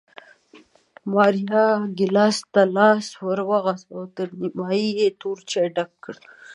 ماریا 1.13 1.65
ګېلاس 1.97 2.37
ته 2.53 2.61
لاس 2.75 3.05
ور 3.25 3.39
وغځاوه، 3.49 4.03
تر 4.15 4.27
نیمایي 4.39 4.89
یې 4.99 5.07
له 5.11 5.17
تور 5.19 5.37
چای 5.49 5.67
ډک 5.75 5.91
کړ 6.03 6.15